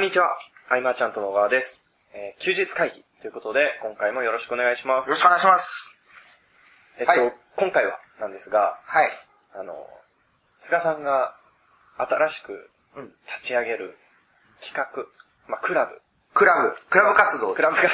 [0.00, 0.34] こんにちは。
[0.70, 1.90] アイマーちゃんと野川です。
[2.14, 5.10] えー休日会議ということで、今回もよろしくお願いします。
[5.10, 5.94] よろしくお願いします。
[6.98, 9.08] えっと、はい今回はなんですが、はい。
[9.52, 9.74] あの、
[10.56, 11.36] 菅さんが
[11.98, 12.70] 新しく
[13.26, 13.98] 立ち上げる
[14.66, 15.04] 企画、
[15.46, 16.00] まあ、クラブ、
[16.32, 17.52] クラブ、クラブ活動。
[17.52, 17.90] クラブ活動、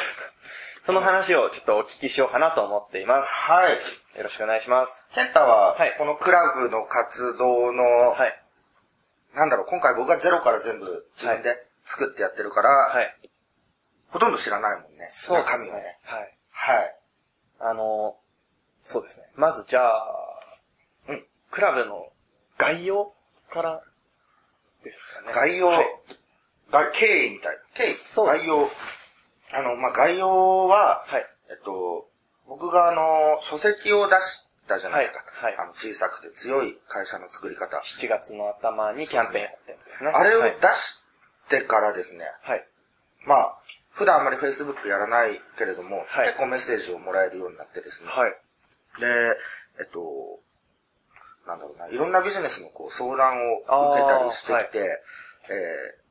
[0.85, 3.35] その話をちょっとお聞きしようかなと思っています。
[3.35, 3.73] はい。
[4.17, 5.09] よろしくお願いします。
[5.13, 8.43] ケンタははい、このクラブの活動の、はい。
[9.35, 13.17] なんだろう、今回僕がゼロから全部自分で作ってやってるから、はい。
[14.09, 15.07] ほとんど知らないもんね。
[15.09, 15.99] そうです中身はね。
[16.03, 16.39] はい。
[16.51, 16.97] はい。
[17.61, 18.17] あの、
[18.83, 19.27] そうですね。
[19.37, 20.05] まずじゃあ、
[21.09, 22.09] うんクラブの
[22.59, 23.15] 概要
[23.51, 23.83] から
[24.83, 25.33] ですかね。
[25.33, 25.87] 概要、はい
[26.71, 27.63] が経緯みたいな。
[27.75, 28.69] 経緯、そうです概要。
[29.53, 31.27] あの、まあ、概要は、はい。
[31.49, 32.09] えっと、
[32.49, 35.21] 僕があの、書籍を出したじゃないですか。
[35.21, 37.77] はいはいあの、小さくて強い会社の作り方。
[37.77, 40.11] 7月の頭にキャンペーンやったやつですね。
[40.11, 41.06] あれをはい出し
[41.49, 42.67] てからですね、はい。
[43.27, 43.59] まあ、
[43.91, 48.09] 普段あまり Facebook やらないけれども、はい結構メッセージをもらえるようになってですね。
[48.11, 48.31] はい。
[49.01, 49.07] で、
[49.81, 50.41] えっと、
[51.47, 56.03] なんだろうな、いろんなビジネスのこう相談を受けたりしてきて、え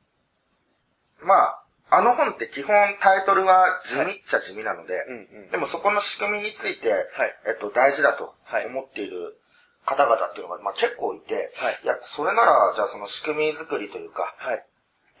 [1.22, 7.02] ーまあ、あの本って基本タイトルは地味っちゃ地味なので、うんうんでもそこの仕組みについて、はい
[7.48, 9.38] えっと、大事だとはい思っている
[9.84, 11.44] 方々っていうのが、まあ、結構いて、はい
[11.84, 14.66] いや、それなら、じゃあその仕組み作りというか、はい。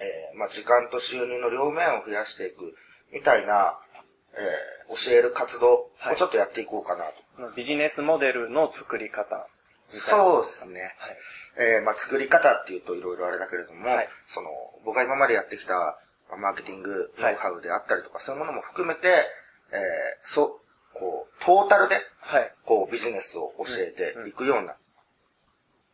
[0.00, 2.74] えーまあ、時間と収入の両面を増やしていく
[3.12, 3.78] みたいな、
[4.34, 7.04] えー教える活動をはいちょっとやっていこうかな
[7.48, 7.56] と。
[7.56, 9.48] ビジネスモデルの作り方。
[9.86, 10.80] そうですね。
[10.80, 11.16] はい。
[11.58, 14.48] えーまあ、作り方っていうといろいろあれだけれども、はいその、
[14.84, 19.76] 僕が今までやってきたまあマーケティングノウハウであったりとか、そういうものも含めて、えー
[20.22, 20.48] そう、
[20.92, 22.52] こう、トータルで、はい。
[22.64, 24.76] こう、ビジネスを教えていくような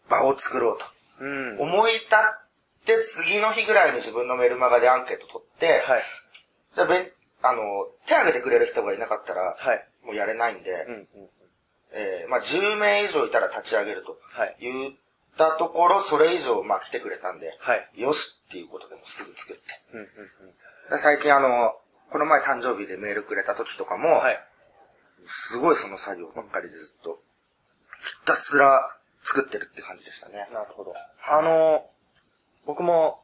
[0.09, 0.85] 場を作ろうと。
[1.21, 1.61] うん。
[1.61, 2.09] 思い立っ
[2.84, 6.03] て次の日ぐらいに自分のメルマガでアンケート取って、はい。
[6.75, 7.10] じゃあ、べん、
[7.43, 9.88] あの、手挙げてくれる人がいなかったら、はい。
[10.04, 11.09] もうやれないんで、うんうん。
[11.94, 14.56] えーまあ、10名以上いたら立ち上げるとはい。
[14.60, 14.94] 言っ
[15.37, 17.88] たところ、それ以上、まあ、来てくれたんで、はい。
[17.97, 19.62] よしっていうことでもうすぐ作って。
[19.93, 20.09] うんうん
[20.91, 21.76] で最近あの、
[22.10, 24.16] この前誕生日でメールくれた時とかも、うん。
[24.19, 24.41] はい。
[25.25, 27.20] すごいその作業ばっかりでずっと、
[28.04, 30.49] ひたすら作ってるって感じでしたね。
[30.53, 30.93] なるほど。
[31.28, 31.87] あの、
[32.67, 33.23] 僕も、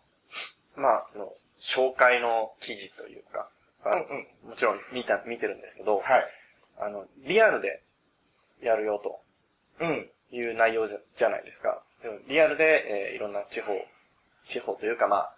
[0.76, 3.48] まあ、あの、紹介の記事というか、
[3.84, 6.24] あうんうんもちろん見た、見てるんですけど、はい。
[6.80, 7.82] あの、リアルで
[8.60, 9.20] やるよと
[9.80, 10.10] うん。
[10.30, 11.82] いう内容じゃじゃないですか。
[12.02, 13.72] でもリアルで、えーいろんな地方、
[14.44, 15.34] 地方というかまあ、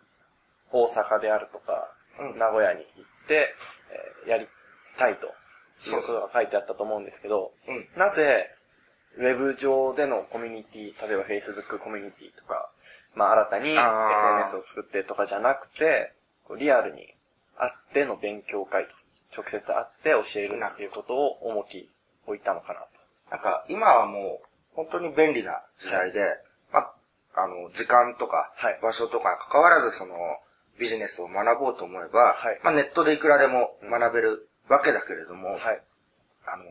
[0.72, 3.54] 大阪であるとか、うん名古屋に行って、
[4.24, 4.48] えーやり
[4.98, 5.30] たいとい
[5.98, 7.88] うことが書いてあったと思うんですけど、うん。
[7.96, 8.48] なぜ、
[9.16, 12.70] ウェブ上でのコミュニティ、例えば Facebook コミュニティとか、
[13.14, 16.12] まあ新たに SNS を作ってとかじゃなくて、
[16.44, 17.14] こうリアルに
[17.56, 18.94] 会っての勉強会と、
[19.36, 21.88] 直接会って教えるっていうことを重き
[22.26, 22.86] 置いたのかなと。
[23.30, 26.20] なんか、今はもう、本当に便利な時代で、
[26.72, 26.94] まあ、
[27.34, 30.14] あの、時間とかはい、場所とかに関わらず、その、
[30.78, 32.60] ビジネスを学ぼうと思えば、はい。
[32.64, 35.82] まあ、ネットでいくらでも学べるわけだけれども、はい。
[36.46, 36.64] あの、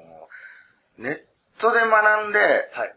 [0.97, 1.21] ネッ
[1.59, 2.39] トで学んで、
[2.73, 2.95] はい。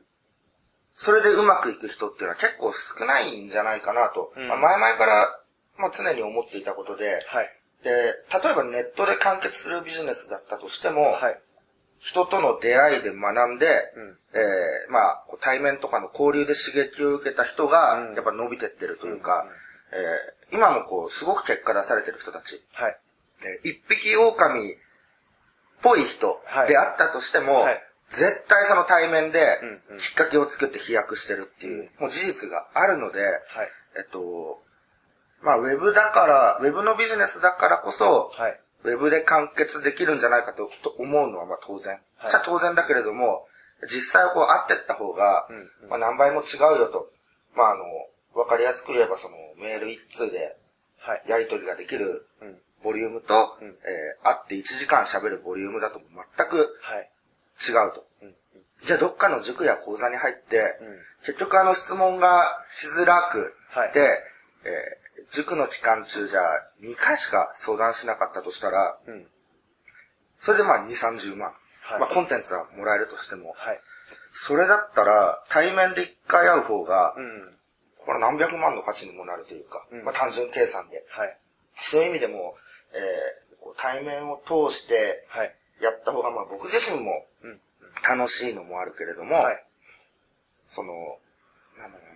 [0.92, 4.48] それでうまくいく人っていうのは結構少ないんじゃないかなと、うん。
[4.48, 5.40] まあ、前々から、
[5.78, 7.50] まあ、常に思っていたことで、はい。
[7.82, 11.40] で、例えばネットで完結するビジネスだったとしても、はい。
[11.98, 14.18] 人との出会いで学んで、うん。
[14.34, 19.46] えーまあ、対面とかの交流で刺激を受けた人がうん、やっぱ伸びてってるというか、
[19.92, 22.96] えー今もこう、すごく結果出されてる人たち、はい。
[23.64, 24.76] えー一匹狼っ
[25.82, 26.68] ぽい人はい。
[26.68, 29.40] であったとしても、はい絶対その対面で
[29.98, 33.68] きっかけを作って飛躍してるっていう、もう事実があるので、はい。
[33.96, 34.62] えっと、
[35.42, 38.60] まあ、ウェブだから、ウェブのビジネスだからこそ、はい。
[38.84, 41.94] ウェブで完結できるんじゃないかとと思うのはまあ当然。
[42.16, 43.46] はいじゃあ当然だけれども、
[43.82, 47.08] 実際こう会ってった方が、うんうんまあ何倍も違うよと。
[47.54, 47.82] まああの、
[48.34, 50.56] わかりやすく言えばそのメール一通で
[50.98, 51.22] はい。
[51.28, 52.58] やり取りができるうん。
[52.82, 56.00] ボリュームと、うんえー会って1時間喋るボリュームだと
[56.36, 57.10] 全くはい。
[57.68, 58.06] 違うと。
[58.22, 58.34] うん。
[58.80, 69.26] じゃあどっかの塾や講座に入って、うん結局あの質問がしづらくはいて、えー塾の期間中じゃあ2回しか相談しなかったとしたら、うん。
[70.36, 71.52] それでまあ2、30万。
[71.82, 73.80] はいまあコンテンツはもらえるとしても、はい。
[74.32, 77.50] それだったら対面で1回会う方が、うん。
[77.98, 81.04] これ何百万の価値にもなるというか、うんまあ単純計算で。
[81.10, 81.38] はい。
[81.76, 82.56] そういう意味でも、
[82.92, 85.54] えーこう対面を通してはい。
[85.80, 87.22] やった方が、まあ僕自身もうん。
[88.06, 89.64] 楽しいのもあるけれども、はい。
[90.66, 91.18] その、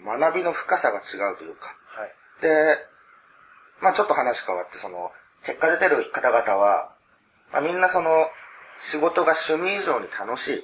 [0.04, 2.12] 学びの深さが違うというか、はい。
[2.42, 2.78] で、
[3.80, 5.10] まあちょっと話変わって、その、
[5.44, 6.94] 結果出てる方々は、
[7.52, 8.10] まあみんなその、
[8.78, 10.62] 仕事が趣味以上に楽しいっ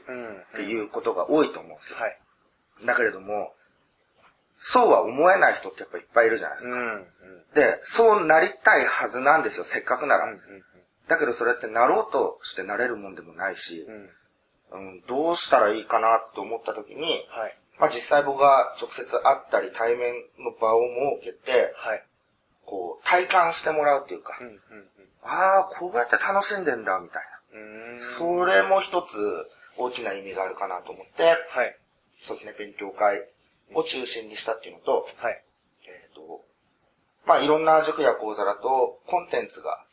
[0.54, 1.98] ていうことが多いと思うんですよ。
[1.98, 2.18] はい。
[2.84, 3.54] だけれども、
[4.58, 6.76] そうは思えない人ってやっぱいっぱいいるじゃないですか。
[6.76, 6.94] うん。
[6.94, 7.06] うん。
[7.54, 10.26] で、そうなりたいはずなんですよ、せっかくなら。
[10.26, 10.40] うん。
[11.08, 14.10] だけどそれってなろうとしてなれるもんでもないしう、ん。
[14.72, 17.54] うん、どうしたらいいかなと思った時に、はい。
[17.78, 20.80] まあ実際僕が直接会ったり対面の場を
[21.20, 22.04] 設けて、はい。
[22.64, 24.46] こう、体感してもらうっていうか、うん。
[24.46, 24.56] うん。
[25.22, 27.22] ああ、こうやって楽しんでんだ、みたい
[27.54, 27.94] うん。
[27.96, 28.00] な。
[28.00, 29.16] それも一つ
[29.76, 31.76] 大きな意味があるかなと思って、はい。
[32.20, 33.28] そうですね、勉強会
[33.74, 35.42] を中心にしたっていうのと、はい。
[35.86, 36.44] えっ、と、
[37.26, 39.84] まあいろんな塾や講座だとコンテンツが、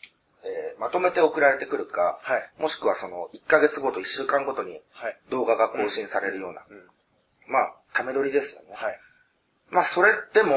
[0.44, 5.18] えーまとめて送られてくるか、はいもしくはその1ヶ月ごと1週間ごとにはい。
[5.30, 6.84] 動画が更新されるような、うん。
[7.48, 8.70] まあ、ため撮りですよね。
[8.76, 9.00] はい。
[9.70, 10.52] まあそれでも、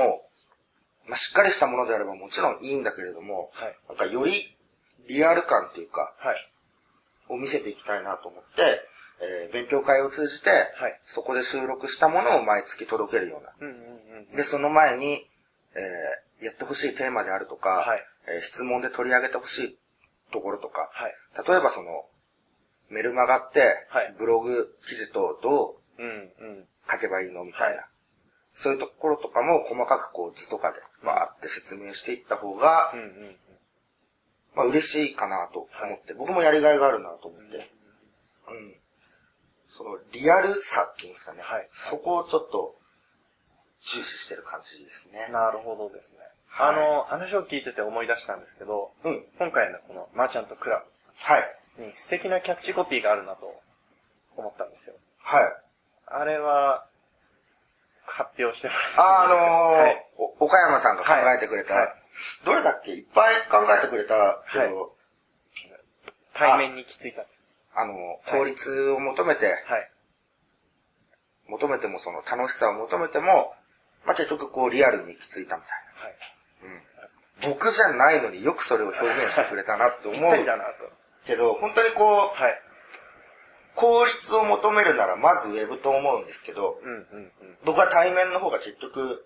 [1.06, 3.76] まあしっかりしたものであればもちろんいいんだけれども、はい。
[3.88, 4.56] なんかより
[5.08, 6.36] リアル感っていうか、はい。
[7.28, 8.80] を見せていきたいなと思って、
[9.20, 13.52] えー勉強会を通じて、はいそこで収録したものを毎月届けるような。
[13.60, 13.68] うん。
[13.68, 14.28] うん。
[14.28, 14.36] うん。
[14.36, 15.28] で、その前に、
[15.74, 19.78] えーやってほしいテーマであるとか、はいえー質問で取り上げてほしい
[20.32, 21.14] ところとか、はい。
[21.46, 21.88] 例えばその、
[22.90, 26.08] メルマガって、はいブログ記事とどううん。
[26.08, 26.12] う
[26.60, 26.64] ん。
[26.88, 27.84] 書けばいいのみたいな、はい
[28.54, 33.00] そういうところとかも細かくこう図とかでバーって説明していった方が、うん。
[33.00, 33.36] うん。
[34.54, 37.70] まあ嬉しいかなと思って、僕もやりがいがあるなと思って、
[38.48, 38.74] うん。
[39.68, 42.76] そのリアルさっていうんですかね、はいそこをちょっと
[43.80, 45.28] 重視してる感じですね。
[45.32, 46.18] なるほどですね。
[46.54, 49.24] はいあの、話を聞いてて思い出したんですけど、うん。
[49.38, 50.84] 今回のこのマーチャントクラ
[51.16, 51.42] はい。
[51.78, 53.60] ブに素敵なキャッチコピーがあるなと
[54.36, 54.94] 思ったんですよ。
[55.18, 55.42] はい。
[56.06, 56.84] あれは、
[58.04, 61.94] 発表してもあ、あのーらってもいいですかお岡山さんが考えてくれた、はいはい
[62.44, 62.90] どれだっけ？
[62.92, 64.88] いっぱい考えてくれたけど、はい
[66.34, 67.28] 対面にきついたと。
[67.74, 69.90] あのー効率を求めて、はい。
[71.48, 73.54] 求めてもその楽しさを求めても、
[74.04, 75.70] まあ、結局こうリアルに行き着いたみたい
[76.04, 76.14] はい。
[77.42, 77.48] な。
[77.48, 80.18] 僕じゃないのによくそれを表現してくれたなって思う。
[81.24, 82.60] けど、本当にこう、はい。
[83.74, 87.56] 効率を求めるならまずウェブと思うんですけど、うんうんうん。
[87.64, 89.24] 僕は対面の方が結局、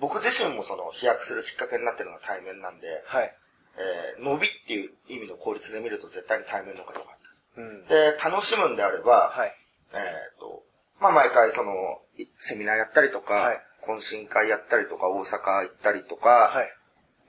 [0.00, 3.34] 僕自身もその飛躍するきっかけになってるのが対面なんで、はい。
[3.78, 7.18] えー伸びっていう意味の効率で見ると絶対に対面の方が良かっ
[7.54, 7.60] た。
[7.62, 7.86] うん。
[7.86, 9.54] で、楽しむんであれば、はい。
[9.94, 10.64] えっ、と、
[11.00, 11.72] まあ、毎回その、
[12.16, 16.77] いセミナーやったりとか、はい懇親会やったりとか、大阪行ったりとか、はい。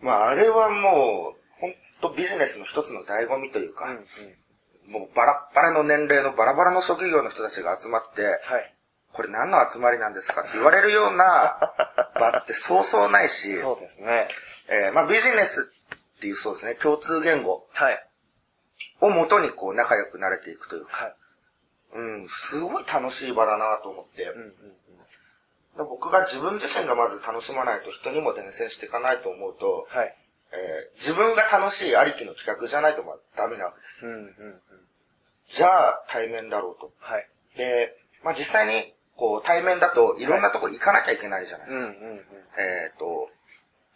[0.02, 4.92] まあ、あれはもう、本当ビジネスの一つの醍醐味というか、うんうん。
[4.92, 8.76] もうバラッバラの年齢のバラバラの職業の人たちが集まって、はい。
[9.12, 11.74] これ何の集まりなんですかって言われるような
[12.16, 14.28] 場ってそうそうないし、そうですね。
[14.70, 15.70] えーまあ、ビジネス
[16.18, 18.10] っていうそうですね、共通言語はい。
[19.02, 21.16] をもとにこう仲良くなれていくというか、はい。
[21.94, 24.69] うん、すごい楽しい場だなと思って、うんうんで
[25.86, 30.16] 僕が自分自身がまず楽しまないと人にも伝染していかないと思うと、はい。
[30.52, 34.12] えー自分が楽しいありきの企画じゃないとまあダメなわけですよ。
[34.12, 34.62] うんうんうん。
[35.46, 36.92] じゃあ対面だろうと。
[37.00, 37.28] はい。
[37.58, 41.88] で、まあ実際にこう対面だといろんなとこ行かなきゃいけないじゃないですか。
[41.88, 42.18] うんうんうん。
[42.18, 42.22] え
[42.94, 43.30] っ、と、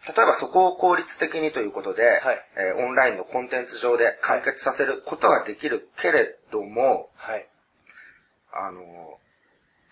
[0.08, 7.48] 例えばそこを効率的にということで、はいえーオンラインのコンテンツ上で完結させることはできるけれども、はい。
[8.54, 9.20] あの、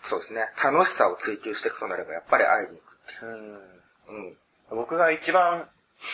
[0.03, 3.35] そうですね、楽しさを追求していくとなればやっぱり会いに行くってうん。
[3.35, 4.37] いう。
[4.71, 4.77] うん。
[4.77, 5.67] 僕が一番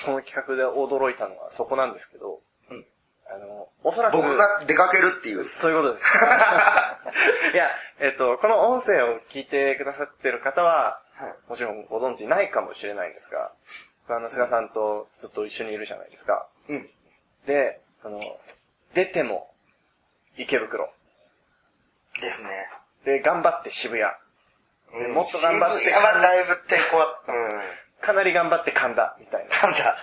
[0.05, 2.39] この企画で驚いたのはそこなんですけど、
[2.69, 2.85] うん
[3.29, 4.17] あの、おそらく。
[4.17, 5.43] 僕が出かけるっていう。
[5.43, 6.05] そういうことです。
[7.53, 13.51] いや、えっと、この音声を聞いてくださってる方は、はいもちろんご存知ないかもしれないんですが、
[14.07, 16.47] あの、菅さんとずっと一緒にいるじゃないですか。
[16.69, 16.89] うん。
[17.45, 18.21] で、あの、
[18.93, 19.51] 出ても
[20.37, 20.93] 池袋。
[22.21, 22.49] ですね。
[23.07, 24.03] で、頑張って渋谷。
[24.03, 27.59] うんもっと頑張って渋谷はだいぶ抵抗は、うん。
[28.01, 29.69] かなり頑張って神田、みたいな。
[29.69, 29.95] なんだ。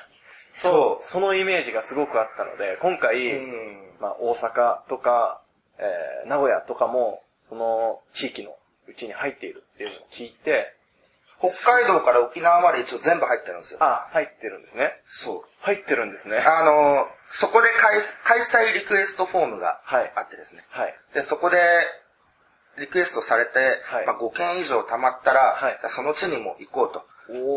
[0.50, 1.04] そう。
[1.04, 4.00] そのイメージがすごくあったので、今回、うん。
[4.00, 5.42] まあ、大阪とか、
[5.78, 8.56] えー、名古屋とかも、その地域の
[8.88, 10.74] うちに入っているっていうのを聞いて、
[11.38, 13.78] 北海道から沖縄まで一応全部入ってるんですよ。
[13.82, 14.92] あ、入ってるんですね。
[15.04, 15.48] そう。
[15.60, 16.38] 入ってるんですね。
[16.38, 20.62] あの、そこで開開催リクエストフォームがはいあってですね。
[20.70, 20.94] はい。
[21.12, 21.58] で、そこで、
[22.78, 25.56] リクエストされて、はいまあ、5件以上貯まったら、
[25.88, 27.04] その地にも行こうと。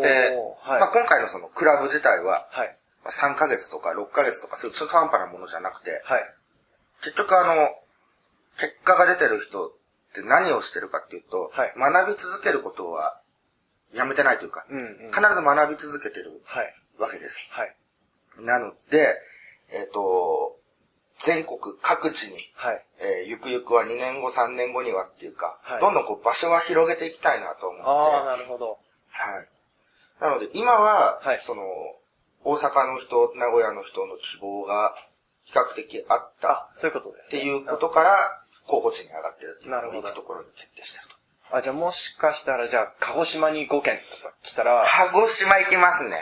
[0.01, 2.77] で、はいまあ、今回のそのクラブ自体は、はい。
[3.03, 6.33] まあ3ヶ月とか6ヶ月とかそういう中途半端なものじゃなくて、はい。
[7.03, 7.69] 結局あの、
[8.59, 9.71] 結果が出てる人っ
[10.13, 13.21] て何をしてるかっていうと、はい学び続けることは
[13.93, 14.88] やめてないというか、うんうん。
[15.12, 16.74] 必ず学び続けてるはい。
[17.00, 17.47] わけです。
[17.51, 17.75] はい。
[18.39, 19.15] なので、
[19.71, 20.56] えっ、と、
[21.19, 22.86] 全国各地に、はい。
[23.00, 28.77] えーゆくゆくは2年後、3年後にはっていうか、はいどんどんこう場所は広げていきたいなと思って、ああ、なるほど。
[29.09, 29.47] はい。
[30.21, 31.63] なので、今は、はいその、
[32.43, 34.95] 大阪の人、名古屋の人の希望が
[35.43, 37.39] 比較的あったあ、そういうことですね。
[37.39, 41.15] っていうことから、候補地に上がってるっていうなるほど行くところに決定してると。
[41.55, 46.21] あ、じゃあもしかしたら、じゃあ、鹿児島に5県とか来たら、鹿児島行きますね。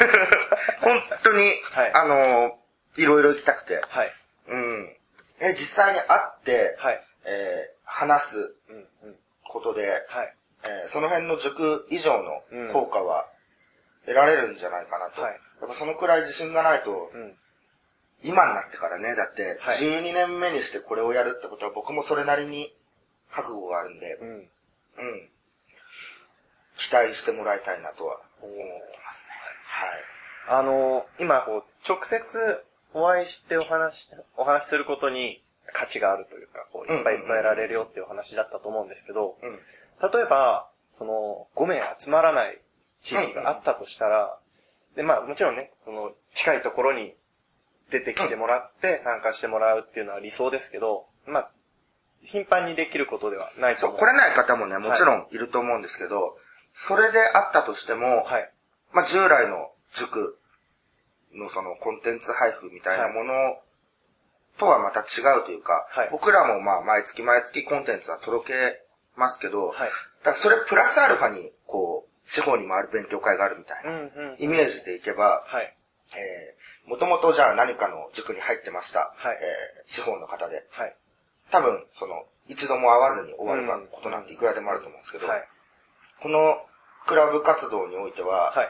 [0.80, 2.58] 本当に、はいあの、
[2.96, 3.80] いろいろ行きたくて。
[3.88, 4.12] はい。
[4.48, 4.96] うん。
[5.40, 7.04] え、実際に会って、はい。
[7.24, 8.80] えー話すうん、う
[9.10, 9.16] ん。
[9.44, 10.34] ことで、はい。
[10.64, 13.26] えーその辺の塾以上のうん効果は
[14.06, 15.22] 得られるんじゃないかなと。
[15.22, 17.36] はいやっぱそのくらい自信がないと、うん。
[18.24, 22.74] 今になってからね、だってはい12年目にしてこれをやるってことは僕もそれなりに
[23.30, 24.28] 覚悟があるんで、うん。
[24.28, 24.48] うん。
[26.78, 29.32] 期待してもらいたいなとは思ってますね。
[30.46, 30.60] はい。
[30.60, 39.52] あの、今、こう、直接お会いしてお話、お話しすることに価値があるというか、こう、いっぱい伝えられるよっていうお話だったと思うんですけど、うん。
[39.52, 42.60] 例えば、その、5名集まらない
[43.02, 44.38] 地域があったとしたら、
[44.94, 47.14] で、まあ、もちろんね、その、近いところに
[47.90, 51.50] 出てきてもらって参加してもらうっていうのは理想ですけど、まあ、
[52.22, 53.98] 頻繁にできることではないと思う。
[53.98, 56.36] 来れない方もね、もちろんいると思うんですけど、
[56.72, 58.50] それであったとしても、はい。
[58.92, 60.38] まあ、従来の塾
[61.34, 63.32] のそのコンテンツ配布みたいなもの
[64.58, 68.54] とはまた違うというか、はい僕らもまあ毎月毎月コンテンツは届け
[69.16, 69.90] ますけど、はい
[70.24, 74.36] だそれプラスアルファにこう、地方に回る勉強会があるみたいな。
[74.38, 75.76] イメージでいけば、はい。
[76.14, 80.94] えー、もともとじゃあ何かの塾に入ってました、はいえー地方の方で、はい。
[81.50, 85.48] 多分その一度も会わずに終わるかことなんていくらでもあると思うんですけど、はい。
[86.20, 86.62] この
[87.06, 88.64] クラブ活動においては、は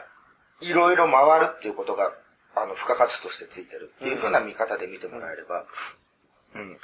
[0.61, 0.69] い。
[0.69, 2.11] いろいろ回るっていうことが、
[2.55, 5.65] あの、付加価値としてついてるっていう風な見方で見てもらえれば、
[6.55, 6.69] うん。
[6.69, 6.77] 例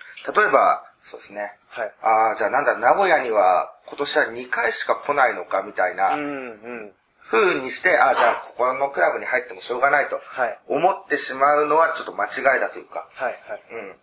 [0.48, 1.58] えば、そうですね。
[1.70, 1.94] はい。
[2.02, 6.52] ああ、じゃあなんだ、名古屋には今年は2回しか来ないのかみたいなうんう
[6.86, 6.94] ん。
[7.30, 10.60] 風にして、ああ、じゃあここのクラブに入ってもしょうがないとはい。
[10.68, 13.34] 思ってしまうのはちょっと間違いだというか、はい。
[13.48, 13.64] はい。
[13.72, 13.96] うん。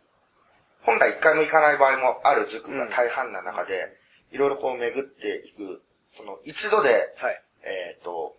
[0.83, 3.97] 本来1回も行かない場合もある塾が大半な中で、
[4.31, 7.43] いろいろこう巡っていく、その一度で、はい。
[7.65, 8.36] えっ、と、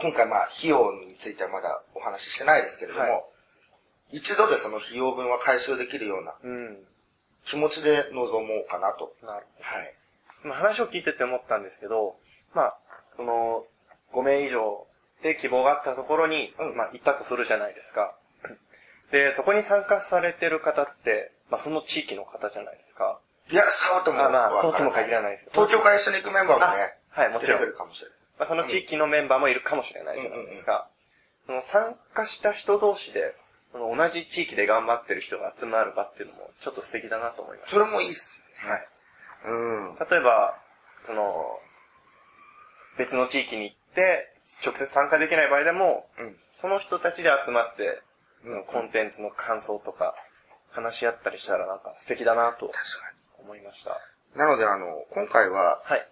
[0.00, 3.22] 今回まあ費用についてはまだお話ししてないですけれども、はい
[4.10, 6.78] 一度でその費用分は回収できるようなうん。
[7.44, 9.14] 気持ちで臨もうかなと。
[9.22, 9.94] なるはい。
[10.44, 12.16] まあ話を聞いてて思ったんですけど、
[12.54, 12.76] まあ、
[13.16, 13.64] その、
[14.12, 14.86] 5名以上
[15.22, 18.14] で希望があったところに、うんまあ、行ったとするじゃないですか。
[19.12, 23.20] で、そこに参加されてる方って、まあ、その地域の方じゃないですか。
[23.50, 26.82] いや、そうともあまあそうとも限らないですよ東京から一緒に行くメンバーもね、
[27.14, 28.17] あはいもちろん出てくるかもしれない。
[28.38, 30.88] まあ、その地域のメンバーもいるかもしれないじゃないですか。
[31.46, 33.34] その参加した人同士で、
[33.72, 38.40] その同じ地域で頑張ってる人が集まる場っていうのもちょっと素敵だなと思いましそれもいいっす。
[38.56, 38.86] はい。
[39.46, 39.96] うん。
[39.96, 40.04] た。
[40.04, 40.58] 例えば、
[41.04, 41.60] その、
[42.96, 46.36] 別の地域に行って、直接参加できない場合でも、うん。
[46.52, 48.02] その人たちで集まって、
[48.44, 50.14] うんコンテンツの感想とか、
[50.70, 52.82] 話し合ったりしたらなんか素敵だなと確か
[53.40, 53.98] 思いました。
[54.34, 54.38] に。
[54.38, 56.06] なので、あの、今回は、はい。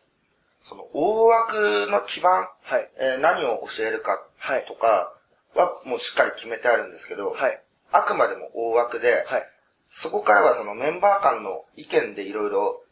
[0.69, 2.91] その、大枠の基盤、はい。
[2.99, 5.13] えー何を教えるかはいとか
[5.55, 7.63] はもうしっかり決めてあるんですけど、はい。
[7.93, 9.47] あくまでも大枠で、はい。
[9.89, 12.83] そこからはそのメンバー間の意見でいろいろ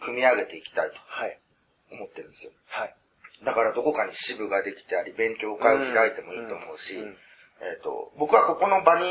[0.00, 1.38] 組み上げていきたいとはい。
[1.90, 2.52] 思ってるんですよ。
[2.68, 2.94] はい。
[3.44, 7.16] だからどこかに支部ができてあり、勉強会を開いてもいいと思うし、うんうん
[7.62, 9.06] えっ、と、僕はここの場に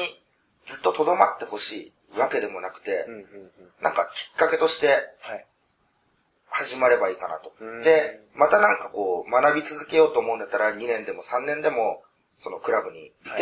[0.65, 3.27] ずっと留まってほしいわけでもなくて、うんうんうん。
[3.81, 4.87] なんかきっかけとして
[5.19, 5.45] はい。
[6.53, 7.83] 始まればいいかなとうん。
[7.83, 12.03] で、またなんかこう、学び続けようと思うんだったら2年でも3年でも、
[12.38, 13.41] そのクラブにいて、はい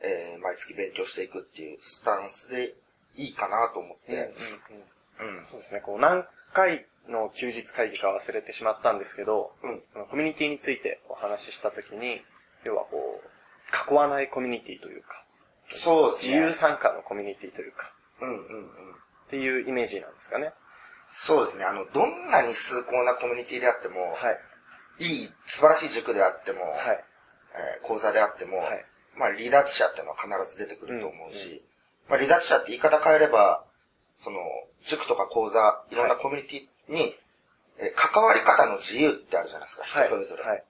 [0.00, 2.74] えー毎月勉強していくっていうスタンスで
[3.14, 4.34] いいかなと思って、
[5.20, 5.44] うんうん。
[5.44, 12.22] そうですね、こう何回の休日会議か忘れてしまったんですけど、うんコミュニティについてお話ししたときに、
[12.64, 15.24] 要はこう、囲わないコミュニティというか、
[15.66, 16.34] そうですね。
[16.34, 18.66] 自由参加のコミュニティというか、うんうんうん。
[18.66, 20.52] っていうイメージなんですかね。
[21.08, 21.64] そうですね。
[21.64, 24.38] あの、どんなに崇高なコミュニティであっても、はい。
[24.98, 27.04] い、い素晴らしい塾であっても、はい。
[27.54, 28.84] えー講座であっても、はい
[29.16, 31.64] まあ離脱者っていうのは必ず出てくると思うし、
[32.08, 33.64] まあ離脱者って言い方変えれば、
[34.16, 34.38] その、
[34.82, 37.16] 塾とか講座、いろんなコミュニティに、
[37.78, 40.06] えー関わり方の自由ってあるじゃないですか、はい。
[40.06, 40.42] 人それぞれ。
[40.42, 40.64] はい。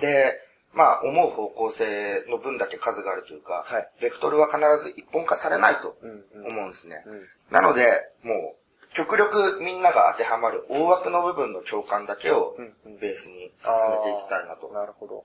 [0.00, 0.40] で、
[0.72, 7.02] まあ思う方向性の分だけ数があるというか、はいベクトルは必ず一本化されないとうんうん思うんですね。
[7.06, 7.86] うんなので、
[8.24, 12.56] もう、極力みんなが当てはまる大枠の部分の共感だけを
[13.00, 14.68] ベースに進めていきたいなと。
[14.72, 15.24] なるほど。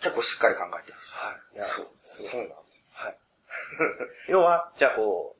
[0.00, 0.98] 結構しっかり考えてる。
[0.98, 1.56] はい。
[1.56, 1.86] いやそう。
[1.98, 2.82] そうなんですよ。
[2.94, 3.16] はい。
[4.28, 5.36] 要は、じゃあこう、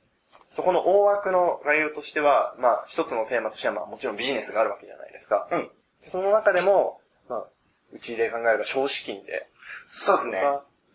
[0.49, 5.49] そこの大枠の概要としては、まあ、一つのテーマとしては、まあ、もちろんビジネスがあるわけじゃないですか。
[5.51, 5.71] うん。
[6.01, 7.47] でその中でも、まあ、
[7.93, 9.49] うちで考えれば少資金で、
[9.89, 10.43] そうですね。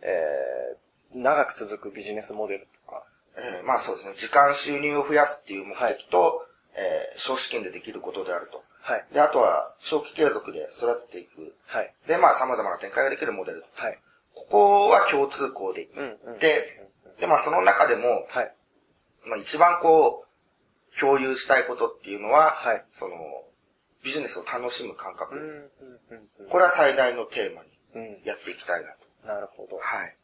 [0.02, 3.04] えー、長く続くビジネスモデルとか、
[3.38, 4.14] えーまあそうですね。
[4.16, 8.64] 時間収入を増やすっていう目的と、えー少資金でできることであると。
[8.82, 9.06] はい。
[9.14, 11.56] で、あとは、長期継続で育てていく。
[11.68, 11.94] はい。
[12.08, 13.64] で、まあ様々な展開ができるモデル。
[13.76, 14.00] はい。
[14.34, 18.54] ここは共通項でいって、うんうんで、まあその中でも、はい。
[19.26, 23.16] まあ一番こう、共有したいことっていうのは、はいその、
[24.04, 25.38] ビジネスを楽しむ感覚。
[25.38, 26.50] うん、うん、うん、うん。
[26.50, 28.22] これは最大のテーマにうん。
[28.24, 29.28] やっていきたいなと。
[29.28, 29.78] なるほど。
[29.78, 30.18] はい。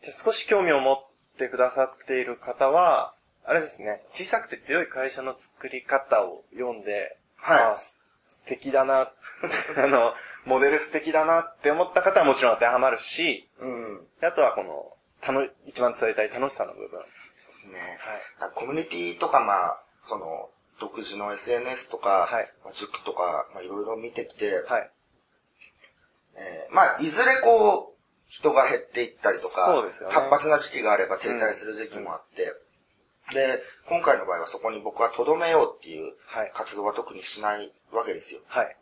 [0.00, 1.06] じゃあ少し興味を持っ
[1.36, 9.12] てくださっている方は、あれですね、小さくて強い会社の作り方を読んで、はい素敵だな、
[9.76, 10.14] あの、
[10.46, 14.08] モデル素敵だなって思った方はもちろん当てはまるし、うん。
[14.20, 16.90] であとはこの、たの、一番伝えたい楽しさの部分。
[16.90, 17.98] そうですね。
[18.40, 24.90] だからコミュニティとか、まあ、その、独自の SNS とか、はいまあ、塾とか、まあ、いろいろ見てきて、はい。
[26.34, 27.92] えーまあ、いずれこう、
[28.26, 32.50] 人が減っていったりとか、そうですよね活発な時期があれば停滞する時期もあって、
[33.30, 38.40] で、今回の場合はそこに僕は留めようっていうはい活動は特にしないわけですよ。
[38.46, 38.76] はい。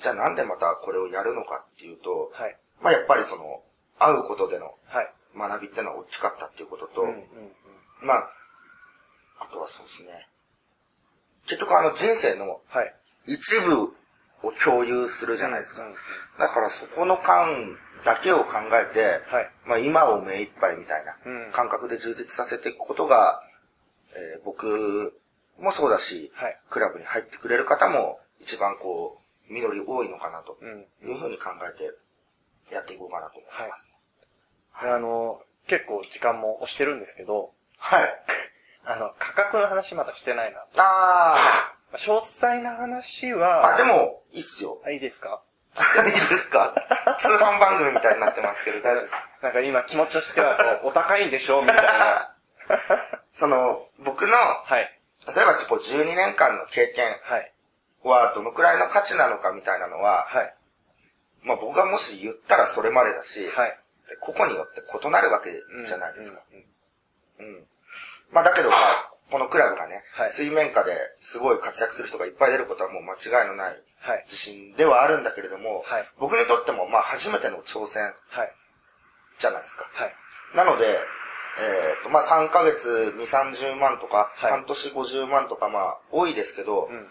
[0.00, 2.56] じゃあなんでまたこれをやるのかっていうと、はい。
[2.82, 3.62] まあやっぱりその、
[3.98, 5.12] 会うことでのはい。
[5.36, 7.22] 学びってのは大きかったっていうことと、うん、うん、うん。
[8.02, 8.30] まあ、
[9.40, 10.28] あとはそうですね。
[11.46, 12.94] 結局あの人生のはい。
[13.26, 13.94] 一部
[14.42, 15.82] を共有するじゃないですか。
[15.82, 15.96] うんうん
[16.38, 23.42] だからそこの間だけを考えて、はいまあ今を目いっぱいみたいなうん感覚で充実させていくことが、
[24.36, 25.18] えー僕
[25.58, 33.88] もそうだし、はいクラブに入ってくれる方も一番こう、実り多いのかなとうんいうふうに考えてやっていこうかなと思います。
[34.82, 38.24] であの、結構時間も押してるんですけど、はい。
[38.86, 40.60] あの、価格の話まだしてないな。
[40.60, 44.82] あまあ詳細な話ー、は、あ、でも、いいっすよ。
[44.84, 45.42] あいいですか？
[46.06, 46.74] いいですか？
[47.18, 49.14] 通販番組みたいになってますけど、大丈夫です。
[49.42, 52.34] なんか今気持ちとしてはお高いんでしょみたいな。
[53.32, 55.00] その、僕の、はい。
[55.26, 57.04] 例えばこう12年間の経験
[58.02, 60.54] はどのくらいの価値なのかみたいなのは、はい。
[61.42, 63.78] まあ僕がもし言ったらそれまでだし、はい。
[64.20, 65.50] 個々によって異なるわけ
[65.84, 66.42] じゃないですか。
[67.38, 67.46] うん。
[67.46, 67.66] うん。
[68.30, 74.22] まあだけど、まあ、このクラブがね、はい水面下ですごい活躍する人がいっぱい出ることはもう間違いのないはい。
[74.26, 78.52] 自信ではあるんだけれども、はい僕にとってもまあ初めての挑戦はい。
[79.38, 79.88] じゃないですか。
[79.92, 80.14] はい。
[80.54, 87.08] なので、えっ、と、まあ3ヶ月2、30万とか、はい半年50万とかまあ多いですけど、うんうん。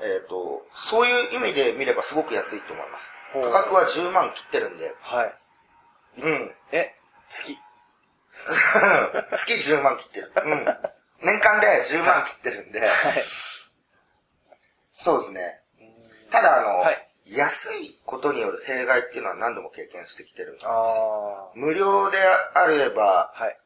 [0.00, 3.12] えっ、と、そういう意味で見ればすごく安いと思います。
[3.42, 5.34] 価格は10万切ってるんで、はい。
[6.22, 6.54] うん。
[6.72, 6.94] え、
[7.28, 7.58] 月。
[9.36, 10.32] 月10万切ってる。
[10.44, 10.64] うん。
[11.22, 12.90] 年間で10万切ってるんで、はい。
[14.92, 15.60] そうですね。
[16.30, 20.70] ただあの、はい安いことによる弊害っていうのは何度も経験してきてるんですよ。
[20.70, 22.18] あ無料で
[22.54, 23.42] あれば、ー。
[23.44, 23.58] はい。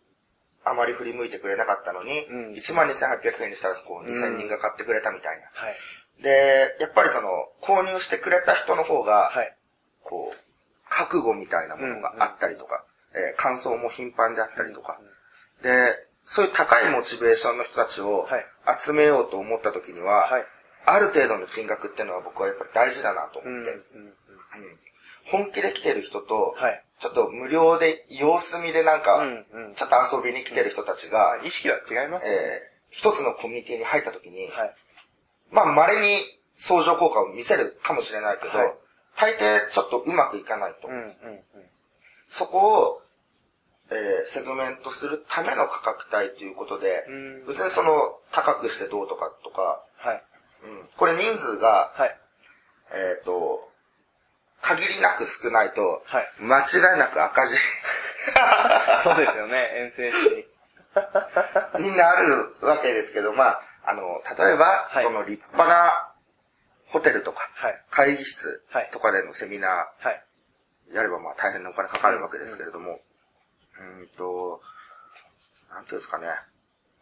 [0.65, 5.45] あまり振り向いてくれなかったのに、うん12,800円にしたらこう2000人が買ってくれたみたいな。
[5.53, 6.23] はい。
[6.23, 7.29] で、やっぱりその、
[7.63, 9.57] 購入してくれた人の方が、はい。
[10.03, 10.39] こう、
[10.89, 15.01] 覚悟みたいなものがあったりとか、えー感想も頻繁であったりとか、
[15.63, 15.71] で、
[16.25, 18.47] そういう高いモチベーションの人たちをはい
[18.81, 20.47] 集めようと思った時には、はい。
[20.87, 23.71] ある程度の金額っていうのは僕はやっぱり大事だなと思って、
[25.31, 26.85] 本気で来てる人と、はい。
[26.99, 29.27] ちょっと無料で様子見でなんか、
[29.75, 32.39] ちょっと遊びに来てる人たちが、あ意識は違いますよね。
[32.65, 34.75] えー一つのコミュニティに入った時に、はい。
[35.53, 36.19] まあ稀に
[36.55, 38.75] 相乗効果を見せるかもしれないけど、はい
[39.17, 40.89] 大抵ちょっとうまくいかないと。
[42.29, 43.03] そこを、
[43.91, 47.13] えーセグメントするための価格帯ということでう
[47.45, 47.93] ん、別にその
[48.33, 50.23] 高くしてどうとかとか、はい。
[50.63, 50.89] うん。
[50.97, 52.17] これ人数が、はい。
[52.93, 53.71] えっ、と、
[54.61, 56.29] 限りなく少ないと、はい。
[56.41, 57.57] 間違いなく赤字。
[59.03, 60.15] そうですよね、遠征し。
[61.81, 61.97] に。
[61.97, 65.05] なるわけですけど、まあ、あの、例えば、はい。
[65.05, 66.13] その立派な
[66.87, 67.85] ホテルとか、はい。
[67.91, 68.91] 会議室はい。
[68.93, 70.25] とかでのセミナはい。
[70.91, 73.01] ーやればまあ大変なお金かかるわけですけれども、
[73.79, 74.61] うーんと、
[75.71, 76.27] なんていうんですかね、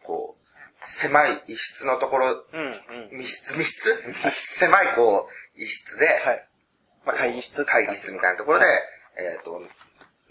[0.03, 0.38] こう、
[0.85, 3.17] 狭い一室のところ、うんうん。
[3.17, 3.57] 密室？
[3.57, 4.31] 密室？
[4.31, 6.47] 狭いこう、一室で、はい。
[7.05, 7.65] まあ、会議室。
[7.65, 8.65] 会議室みたいなところで、
[9.17, 9.61] えっ、と、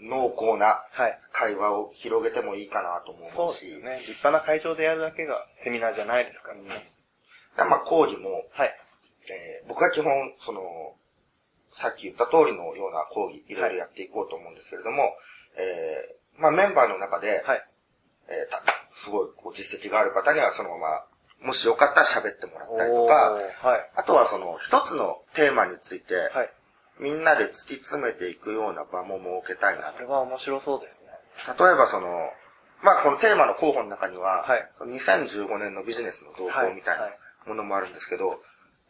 [0.01, 1.19] 濃厚なはい。
[1.31, 3.97] 会話を広げてもいいかなと思うし、そうですよね。
[3.99, 6.91] 立派な会場でやるだけがセミナーじゃないですからね。
[7.57, 8.75] でまあ講義も、はい。
[9.29, 10.61] えー僕は基本、その、
[11.71, 15.15] さっき言った通りのような講義、いろいろやっていこうと思うんですけれども、
[15.57, 17.65] えー、まあメンバーの中で、はい。
[18.29, 23.13] えーたすごいこう実績がある方にはそのまま、もしよかったら喋ってもらったりとか
[23.63, 23.89] はい。
[23.95, 26.49] あとはその一つのテーマについて、はい。
[26.99, 29.81] みんなで突き詰めていくような場も設けたいな。
[29.81, 31.07] それは面白そうですね。
[31.47, 32.07] 例えばその、
[32.83, 38.41] まあこのテーマの候補の中には、はい2015年のビジネスの動向みたいなはいはいものもあるんですけど、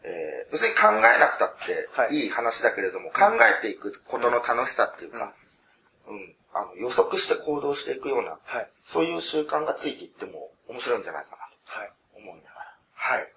[0.03, 1.55] えー別に考えなくたっ
[2.09, 3.25] ていい話だけれども、考
[3.59, 5.33] えていくことの楽しさっていうか、
[6.07, 8.69] うん、あの予測して行動していくような、はい。
[8.85, 11.37] そういう習慣がついていっても面白いんじゃないかな
[11.81, 11.91] はい。
[12.13, 12.75] と思いながら。
[12.93, 13.33] はい。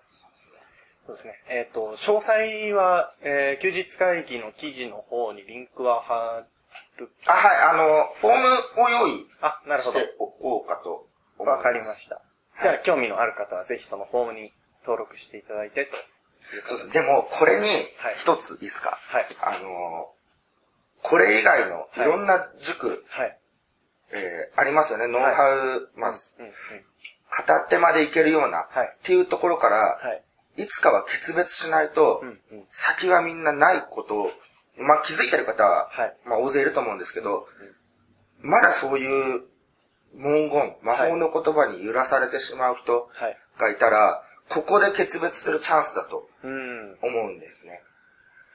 [1.06, 1.34] そうですね。
[1.48, 6.44] えっ、と、詳細は、えー休日会議の記事の方にリンクは貼
[6.96, 7.10] る。
[7.26, 7.84] あ、はい、あの、
[8.20, 9.98] フォームを用意あ、なるほど。
[9.98, 11.56] しておこうかと思います。
[11.58, 12.22] わかりました。
[12.60, 15.96] じゃあ、興味のある方はぜひそのフォームに登録していただいてと。
[16.64, 16.92] そうです。
[16.92, 20.12] でも、これにはい、一ついいですか、はいあの、
[21.02, 23.38] これ以外のいろんな塾、はい。
[24.12, 25.06] えーありますよね。
[25.08, 26.12] ノウハウ、まあ、う
[26.42, 26.52] ん、うん。
[27.30, 30.22] 片手までいけるような、はいっていうところから、はい。
[30.62, 32.22] いつかは決別しないと、
[32.68, 34.30] 先はみんなないことを、
[34.78, 37.46] まあ気づいてる方は、はいまあ大勢いると思うんですけど、
[38.40, 39.42] まだそういう
[40.14, 43.38] 文言、魔法の言葉に揺らされてしまう人はい。
[43.58, 46.98] がいたら、ここで決別するチャンスだとうん。
[47.02, 47.80] 思うんですね。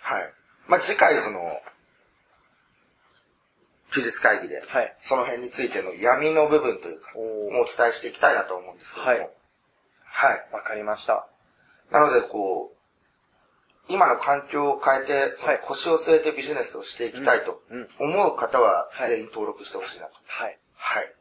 [0.02, 0.34] はい。
[0.68, 1.40] まあ次回その、
[3.94, 9.30] 休日会議で、はいその辺についての闇の部分というか、もうお伝えしていきたいなと思うんですけども、はい
[10.18, 10.48] はい。
[10.52, 11.28] わかりました。
[11.92, 12.78] なので、こう、
[13.88, 15.32] 今の環境を変えて、
[15.64, 17.62] 腰を据えてビジネスをしていきたいと
[18.00, 20.14] 思う方ははい全員登録してほしいなと。
[20.26, 20.58] はい。
[20.76, 21.14] はい。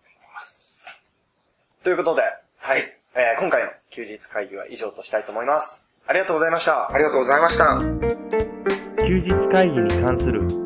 [1.84, 2.22] ということで、
[2.58, 2.80] はい。
[3.14, 5.90] えー今回の休日会議は以上としたいと思います。
[6.06, 6.90] ありがとうございました。
[6.92, 7.80] ありがとうございました。
[9.06, 10.65] 休日会議に関する